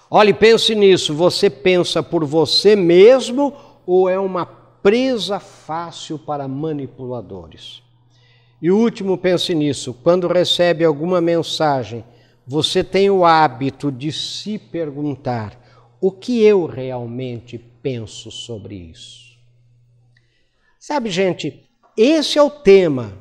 Olhe, 0.10 0.34
pense 0.34 0.74
nisso. 0.74 1.14
Você 1.14 1.50
pensa 1.50 2.02
por 2.02 2.24
você 2.24 2.76
mesmo 2.76 3.54
ou 3.86 4.10
é 4.10 4.20
uma 4.20 4.46
presa 4.46 5.40
fácil 5.40 6.18
para 6.18 6.48
manipuladores? 6.48 7.84
E 8.62 8.72
o 8.72 8.78
último, 8.78 9.18
pense 9.18 9.54
nisso. 9.54 9.94
Quando 9.94 10.28
recebe 10.28 10.84
alguma 10.84 11.20
mensagem, 11.20 12.04
você 12.46 12.84
tem 12.84 13.10
o 13.10 13.26
hábito 13.26 13.92
de 13.92 14.12
se 14.12 14.58
perguntar: 14.58 15.60
o 16.00 16.12
que 16.12 16.42
eu 16.42 16.66
realmente 16.66 17.58
penso 17.58 18.32
sobre 18.32 18.76
isso? 18.76 19.38
Sabe, 20.80 21.10
gente, 21.10 21.70
esse 21.98 22.40
é 22.40 22.42
o 22.42 22.50
tema. 22.50 23.14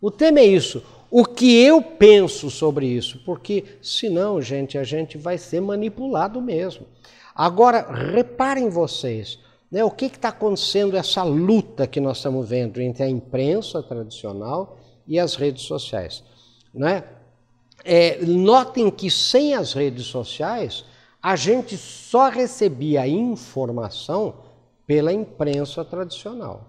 O 0.00 0.10
tema 0.10 0.38
é 0.40 0.46
isso 0.46 0.82
o 1.10 1.24
que 1.24 1.60
eu 1.62 1.82
penso 1.82 2.50
sobre 2.50 2.86
isso, 2.86 3.20
porque 3.24 3.64
senão, 3.82 4.40
gente, 4.40 4.78
a 4.78 4.84
gente 4.84 5.18
vai 5.18 5.36
ser 5.36 5.60
manipulado 5.60 6.40
mesmo. 6.40 6.86
Agora, 7.34 7.90
reparem 7.90 8.68
vocês, 8.68 9.38
né, 9.70 9.82
o 9.82 9.90
que 9.90 10.06
está 10.06 10.28
acontecendo 10.28 10.96
essa 10.96 11.22
luta 11.22 11.86
que 11.86 12.00
nós 12.00 12.18
estamos 12.18 12.48
vendo 12.48 12.80
entre 12.80 13.02
a 13.02 13.08
imprensa 13.08 13.82
tradicional 13.82 14.78
e 15.06 15.18
as 15.18 15.34
redes 15.34 15.62
sociais. 15.62 16.22
Né? 16.72 17.02
É, 17.84 18.24
notem 18.24 18.90
que 18.90 19.10
sem 19.10 19.54
as 19.54 19.72
redes 19.72 20.06
sociais, 20.06 20.84
a 21.22 21.34
gente 21.34 21.76
só 21.76 22.28
recebia 22.28 23.06
informação 23.08 24.34
pela 24.86 25.12
imprensa 25.12 25.84
tradicional. 25.84 26.66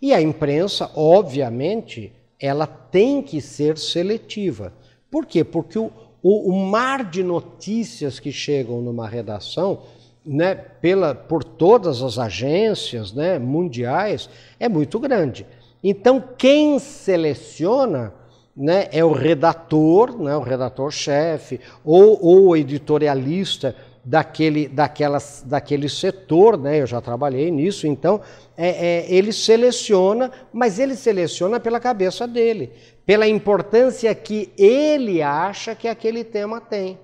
E 0.00 0.12
a 0.14 0.20
imprensa, 0.20 0.90
obviamente, 0.94 2.12
ela 2.40 2.66
tem 2.66 3.22
que 3.22 3.40
ser 3.40 3.76
seletiva. 3.76 4.72
Por 5.10 5.26
quê? 5.26 5.42
Porque 5.42 5.78
o, 5.78 5.90
o, 6.22 6.52
o 6.52 6.66
mar 6.66 7.04
de 7.04 7.22
notícias 7.22 8.20
que 8.20 8.30
chegam 8.30 8.80
numa 8.80 9.08
redação, 9.08 9.82
né, 10.24 10.54
pela, 10.54 11.14
por 11.14 11.42
todas 11.42 12.02
as 12.02 12.18
agências 12.18 13.12
né, 13.12 13.38
mundiais, 13.38 14.28
é 14.60 14.68
muito 14.68 14.98
grande. 14.98 15.46
Então, 15.82 16.22
quem 16.36 16.78
seleciona 16.78 18.12
né, 18.56 18.88
é 18.92 19.04
o 19.04 19.12
redator, 19.12 20.18
né, 20.18 20.36
o 20.36 20.42
redator-chefe, 20.42 21.60
ou, 21.84 22.18
ou 22.20 22.48
o 22.48 22.56
editorialista 22.56 23.74
daquele, 24.08 24.68
daquelas, 24.68 25.44
daquele 25.46 25.86
setor, 25.86 26.56
né? 26.56 26.80
eu 26.80 26.86
já 26.86 26.98
trabalhei 26.98 27.50
nisso, 27.50 27.86
então 27.86 28.22
é, 28.56 28.68
é, 28.68 29.06
ele 29.06 29.34
seleciona, 29.34 30.32
mas 30.50 30.78
ele 30.78 30.96
seleciona 30.96 31.60
pela 31.60 31.78
cabeça 31.78 32.26
dele, 32.26 32.72
pela 33.04 33.28
importância 33.28 34.14
que 34.14 34.50
ele 34.56 35.20
acha 35.20 35.74
que 35.74 35.86
aquele 35.86 36.24
tema 36.24 36.58
tem. 36.58 36.98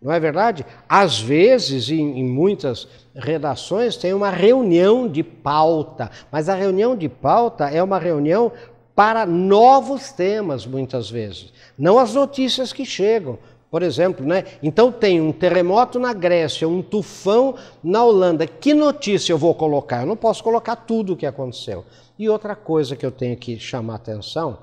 Não 0.00 0.10
é 0.10 0.18
verdade? 0.18 0.66
Às 0.88 1.20
vezes, 1.20 1.88
em, 1.88 2.18
em, 2.18 2.24
muitas 2.24 2.88
redações, 3.14 3.96
tem 3.96 4.12
uma 4.12 4.30
reunião 4.30 5.06
de 5.06 5.22
pauta, 5.22 6.10
mas 6.32 6.48
a 6.48 6.56
reunião 6.56 6.96
de 6.96 7.08
pauta 7.08 7.70
é 7.70 7.80
uma 7.80 8.00
reunião 8.00 8.50
para 8.96 9.24
novos 9.24 10.10
temas, 10.10 10.66
muitas 10.66 11.08
vezes, 11.08 11.52
não 11.78 12.00
as 12.00 12.14
notícias 12.14 12.72
que 12.72 12.84
chegam. 12.84 13.38
Por 13.72 13.82
exemplo, 13.82 14.26
né? 14.26 14.44
Então 14.62 14.92
tem 14.92 15.18
um 15.18 15.32
terremoto 15.32 15.98
na 15.98 16.12
Grécia, 16.12 16.68
um 16.68 16.82
tufão 16.82 17.54
na 17.82 18.04
Holanda. 18.04 18.46
Que 18.46 18.74
notícia 18.74 19.32
eu 19.32 19.38
vou 19.38 19.54
colocar? 19.54 20.02
Eu 20.02 20.08
não 20.08 20.16
posso 20.16 20.44
colocar 20.44 20.76
tudo 20.76 21.14
o 21.14 21.16
que 21.16 21.24
aconteceu. 21.24 21.82
E 22.18 22.28
outra 22.28 22.54
coisa 22.54 22.94
que 22.94 23.06
eu 23.06 23.10
tenho 23.10 23.34
que 23.34 23.58
chamar 23.58 23.94
atenção 23.94 24.58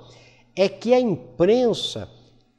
é 0.56 0.70
que 0.70 0.94
a 0.94 1.00
imprensa, 1.00 2.08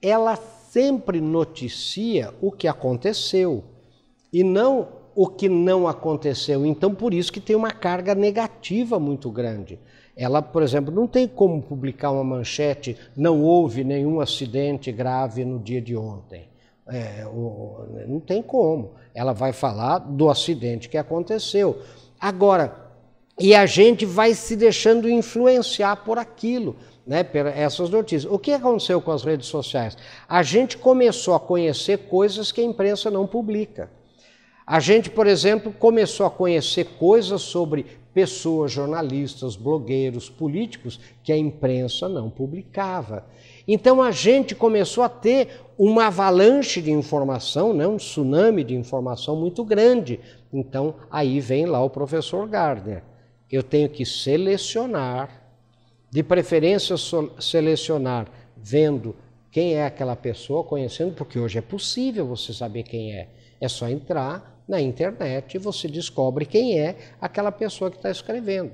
ela 0.02 0.35
sempre 0.35 1.21
noticia 1.21 2.35
o 2.40 2.50
que 2.50 2.66
aconteceu 2.66 3.62
e 4.33 4.42
não 4.42 4.88
o 5.14 5.28
que 5.28 5.49
não 5.49 5.87
aconteceu. 5.87 6.66
Então, 6.66 6.92
por 6.92 7.14
isso 7.14 7.33
que 7.33 7.38
tem 7.38 7.54
uma 7.54 7.71
carga 7.71 8.12
negativa 8.12 8.99
muito 8.99 9.30
grande. 9.30 9.78
Ela, 10.21 10.43
por 10.43 10.62
exemplo, 10.62 10.95
não 10.95 11.07
tem 11.07 11.27
como 11.27 11.62
publicar 11.62 12.11
uma 12.11 12.23
manchete, 12.23 12.95
não 13.17 13.43
houve 13.43 13.83
nenhum 13.83 14.21
acidente 14.21 14.93
grave 14.93 15.47
no 15.47 15.59
dia 15.59 15.81
de 15.81 15.97
ontem. 15.97 16.47
É, 16.87 17.25
não 18.07 18.21
tem 18.21 18.43
como. 18.43 18.91
Ela 19.15 19.33
vai 19.33 19.55
falar 19.55 19.97
do 19.97 20.29
acidente 20.29 20.91
que 20.91 20.99
aconteceu. 20.99 21.79
Agora, 22.21 22.91
e 23.39 23.55
a 23.55 23.65
gente 23.65 24.05
vai 24.05 24.35
se 24.35 24.57
deixando 24.57 25.09
influenciar 25.09 25.97
por 26.05 26.19
aquilo, 26.19 26.77
né, 27.07 27.25
por 27.25 27.47
essas 27.47 27.89
notícias. 27.89 28.31
O 28.31 28.39
que 28.39 28.53
aconteceu 28.53 29.00
com 29.00 29.12
as 29.12 29.25
redes 29.25 29.47
sociais? 29.47 29.97
A 30.29 30.43
gente 30.43 30.77
começou 30.77 31.35
a 31.35 31.41
conhecer 31.41 31.97
coisas 32.11 32.53
que 32.53 32.61
a 32.61 32.65
imprensa 32.65 33.11
não 33.11 33.27
publica. 33.27 33.89
A 34.67 34.81
gente, 34.81 35.09
por 35.09 35.27
exemplo, 35.27 35.73
começou 35.73 36.27
a 36.27 36.31
conhecer 36.31 36.85
coisas 36.99 37.41
sobre 37.41 37.87
pessoas, 38.12 38.73
jornalistas, 38.73 39.57
blogueiros, 39.57 40.29
políticos 40.29 40.99
que 41.23 41.33
a 41.33 41.37
imprensa 41.37 42.09
não 42.09 42.29
publicava. 42.29 43.26
Então 43.67 44.02
a 44.02 44.11
gente 44.11 44.55
começou 44.55 45.05
a 45.05 45.09
ter 45.09 45.49
uma 45.79 46.07
avalanche 46.07 46.83
de 46.83 46.90
informação, 46.90 47.73
né, 47.73 47.87
um 47.87 47.97
tsunami 47.97 48.64
de 48.64 48.75
informação 48.75 49.37
muito 49.37 49.64
grande. 49.64 50.19
Então 50.52 50.95
aí 51.11 51.40
vem 51.40 51.67
lá 51.67 51.83
o 51.83 51.90
professor 51.90 52.49
Gardner. 52.49 53.02
Eu 53.50 53.62
tenho 53.62 53.88
que 53.88 54.05
selecionar, 54.05 55.43
de 56.11 56.23
preferência 56.23 56.97
selecionar 57.38 58.26
vendo 58.57 59.14
quem 59.50 59.75
é 59.75 59.85
aquela 59.85 60.14
pessoa, 60.14 60.62
conhecendo, 60.62 61.14
porque 61.14 61.38
hoje 61.38 61.59
é 61.59 61.62
possível 61.62 62.26
você 62.26 62.52
saber 62.52 62.85
quem 62.85 63.14
é. 63.14 63.29
É 63.61 63.69
só 63.69 63.88
entrar 63.88 64.60
na 64.71 64.81
internet 64.81 65.59
você 65.59 65.89
descobre 65.89 66.47
quem 66.47 66.79
é 66.79 66.97
aquela 67.21 67.50
pessoa 67.50 67.91
que 67.91 67.97
está 67.97 68.09
escrevendo, 68.09 68.71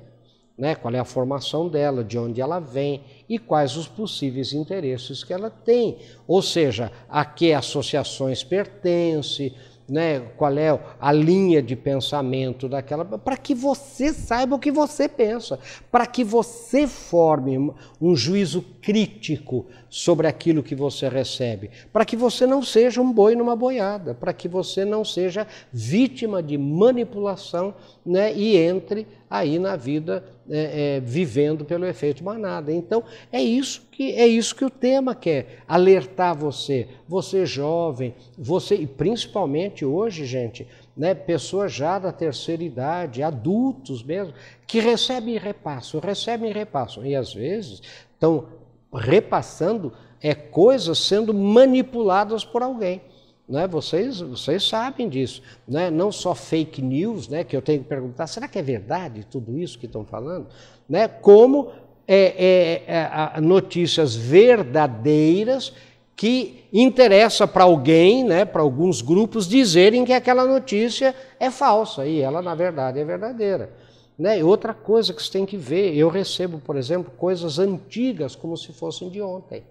né? 0.55 0.75
qual 0.75 0.93
é 0.93 0.99
a 0.99 1.03
formação 1.03 1.67
dela, 1.67 2.03
de 2.03 2.19
onde 2.19 2.39
ela 2.39 2.59
vem 2.59 3.01
e 3.27 3.39
quais 3.39 3.75
os 3.75 3.87
possíveis 3.87 4.53
interesses 4.53 5.23
que 5.23 5.33
ela 5.33 5.49
tem. 5.49 5.97
Ou 6.27 6.39
seja, 6.39 6.91
a 7.09 7.25
que 7.25 7.51
associações 7.51 8.43
pertence, 8.43 9.55
né, 9.87 10.19
qual 10.35 10.57
é 10.57 10.77
a 10.99 11.11
linha 11.11 11.61
de 11.61 11.75
pensamento 11.75 12.67
daquela, 12.67 13.05
para 13.05 13.37
que 13.37 13.55
você 13.55 14.11
saiba 14.13 14.55
o 14.55 14.59
que 14.59 14.71
você 14.71 15.07
pensa, 15.07 15.59
para 15.89 16.05
que 16.05 16.23
você 16.23 16.85
forme 16.85 17.71
um 18.01 18.15
juízo 18.15 18.63
crítico 18.81 19.65
sobre 19.89 20.27
aquilo 20.27 20.61
que 20.61 20.75
você 20.75 21.07
recebe, 21.07 21.69
para 21.93 22.03
que 22.03 22.17
você 22.17 22.45
não 22.45 22.61
seja 22.61 23.01
um 23.01 23.11
boi 23.11 23.35
numa 23.35 23.55
boiada, 23.55 24.13
para 24.13 24.33
que 24.33 24.47
você 24.47 24.83
não 24.83 25.05
seja 25.05 25.47
vítima 25.71 26.43
de 26.43 26.57
manipulação 26.57 27.73
né, 28.05 28.33
e 28.33 28.57
entre 28.57 29.07
aí 29.29 29.59
na 29.59 29.75
vida 29.75 30.23
é, 30.49 30.97
é, 30.97 30.99
vivendo 30.99 31.65
pelo 31.65 31.85
efeito 31.85 32.23
manada. 32.23 32.71
Então 32.71 33.03
é 33.31 33.41
isso 33.41 33.81
que 33.91 34.13
é 34.13 34.25
isso 34.25 34.55
que 34.55 34.63
o 34.63 34.69
tema 34.69 35.13
quer 35.13 35.63
alertar 35.67 36.35
você, 36.35 36.87
você 37.07 37.45
jovem, 37.45 38.15
você 38.37 38.75
e 38.75 38.87
principalmente 38.87 39.83
hoje, 39.83 40.25
gente, 40.25 40.67
né, 40.95 41.13
pessoas 41.13 41.73
já 41.73 41.99
da 41.99 42.11
terceira 42.11 42.63
idade, 42.63 43.21
adultos 43.21 44.03
mesmo, 44.03 44.33
que 44.65 44.79
recebem 44.79 45.37
repassam, 45.37 45.99
recebem 45.99 46.51
repassam 46.51 47.05
e 47.05 47.15
às 47.15 47.33
vezes 47.33 47.81
estão 48.13 48.45
repassando 48.93 49.93
é 50.21 50.33
coisas 50.33 50.97
sendo 50.97 51.33
manipuladas 51.33 52.43
por 52.43 52.63
alguém. 52.63 53.01
Né? 53.47 53.67
Vocês, 53.67 54.19
vocês 54.19 54.67
sabem 54.67 55.07
disso. 55.07 55.41
Né? 55.67 55.89
Não 55.89 56.11
só 56.11 56.35
fake 56.35 56.81
news, 56.81 57.27
né? 57.27 57.43
que 57.43 57.55
eu 57.55 57.61
tenho 57.61 57.81
que 57.81 57.89
perguntar, 57.89 58.27
será 58.27 58.47
que 58.47 58.59
é 58.59 58.61
verdade 58.61 59.25
tudo 59.29 59.57
isso 59.57 59.79
que 59.79 59.85
estão 59.85 60.03
falando? 60.03 60.47
Né? 60.89 61.07
Como 61.07 61.71
é, 62.07 62.83
é, 62.87 63.35
é, 63.35 63.41
notícias 63.41 64.15
verdadeiras 64.15 65.73
que 66.15 66.65
interessa 66.73 67.47
para 67.47 67.63
alguém, 67.63 68.23
né, 68.23 68.43
para 68.43 68.63
alguns 68.63 69.03
grupos, 69.03 69.47
dizerem 69.47 70.03
que 70.03 70.11
aquela 70.11 70.45
notícia 70.45 71.13
é 71.39 71.51
falsa 71.51 72.07
e 72.07 72.21
ela, 72.21 72.41
na 72.41 72.55
verdade, 72.55 72.99
é 72.99 73.05
verdadeira. 73.05 73.71
Né? 74.17 74.43
Outra 74.43 74.73
coisa 74.73 75.13
que 75.13 75.21
você 75.21 75.31
tem 75.31 75.45
que 75.45 75.55
ver, 75.55 75.95
eu 75.95 76.09
recebo, 76.09 76.57
por 76.57 76.75
exemplo, 76.75 77.11
coisas 77.15 77.59
antigas 77.59 78.35
como 78.35 78.57
se 78.57 78.73
fossem 78.73 79.09
de 79.09 79.21
ontem. 79.21 79.63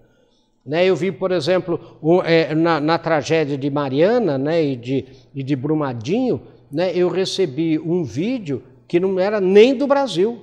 Né, 0.67 0.85
eu 0.85 0.97
vi, 0.97 1.13
por 1.13 1.31
exemplo, 1.31 1.79
é, 2.25 2.53
na, 2.53 2.81
na, 2.81 2.97
tragédia 2.97 3.57
de 3.57 3.69
Mariana 3.69 4.37
né, 4.37 4.61
e, 4.61 4.75
de, 4.75 5.05
e 5.33 5.41
de 5.41 5.55
Brumadinho, 5.55 6.41
né, 6.69 6.91
eu 6.93 7.07
recebi 7.07 7.79
um 7.79 8.03
vídeo 8.03 8.61
que 8.85 8.99
não 8.99 9.17
era 9.17 9.39
nem 9.39 9.73
do 9.73 9.87
Brasil, 9.87 10.41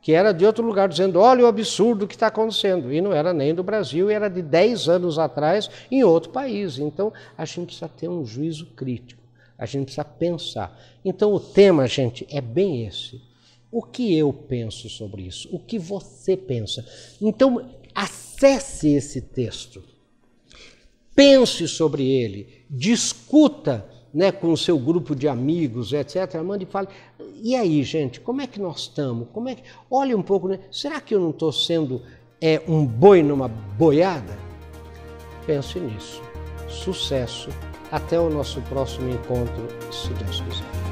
que 0.00 0.12
era 0.12 0.32
de 0.32 0.46
outro 0.46 0.64
lugar, 0.64 0.88
dizendo: 0.88 1.18
olha 1.18 1.44
o 1.44 1.48
absurdo 1.48 2.06
que 2.06 2.14
está 2.14 2.28
acontecendo. 2.28 2.92
E 2.92 3.00
não 3.00 3.12
era 3.12 3.32
nem 3.32 3.54
do 3.54 3.64
Brasil, 3.64 4.10
era 4.10 4.28
de 4.28 4.42
10 4.42 4.88
anos 4.88 5.18
atrás 5.18 5.68
em 5.90 6.04
outro 6.04 6.30
país. 6.30 6.78
Então, 6.78 7.12
a 7.36 7.44
gente 7.44 7.66
precisa 7.66 7.88
ter 7.88 8.08
um 8.08 8.24
juízo 8.24 8.66
crítico, 8.76 9.22
a 9.58 9.66
gente 9.66 9.86
precisa 9.86 10.04
pensar. 10.04 10.78
Então, 11.04 11.32
o 11.32 11.40
tema, 11.40 11.86
gente, 11.88 12.26
é 12.30 12.40
bem 12.40 12.86
esse. 12.86 13.20
O 13.72 13.82
que 13.82 14.16
eu 14.16 14.32
penso 14.32 14.88
sobre 14.88 15.22
isso? 15.22 15.48
O 15.50 15.58
que 15.58 15.80
você 15.80 16.36
pensa? 16.36 16.86
Então, 17.20 17.64
acesse 17.94 18.94
esse 18.94 19.20
texto, 19.20 19.82
pense 21.14 21.68
sobre 21.68 22.06
ele, 22.06 22.64
discuta 22.68 23.86
né, 24.12 24.30
com 24.30 24.52
o 24.52 24.56
seu 24.56 24.78
grupo 24.78 25.14
de 25.14 25.26
amigos, 25.26 25.92
etc. 25.92 26.40
Mande 26.42 26.64
e 26.64 26.66
fale. 26.66 26.88
E 27.42 27.56
aí, 27.56 27.82
gente, 27.82 28.20
como 28.20 28.40
é 28.40 28.46
que 28.46 28.60
nós 28.60 28.82
estamos? 28.82 29.28
Como 29.32 29.48
é 29.48 29.56
que... 29.56 29.62
Olhe 29.90 30.14
um 30.14 30.22
pouco, 30.22 30.46
né? 30.46 30.60
será 30.70 31.00
que 31.00 31.14
eu 31.14 31.20
não 31.20 31.30
estou 31.30 31.50
sendo 31.50 32.00
é, 32.40 32.62
um 32.68 32.86
boi 32.86 33.22
numa 33.22 33.48
boiada? 33.48 34.38
Pense 35.44 35.80
nisso. 35.80 36.22
Sucesso. 36.68 37.50
Até 37.90 38.18
o 38.18 38.30
nosso 38.30 38.60
próximo 38.62 39.10
encontro, 39.10 39.68
se 39.92 40.08
Deus 40.14 40.40
quiser. 40.40 40.83